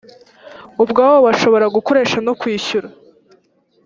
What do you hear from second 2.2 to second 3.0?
no kwishyura.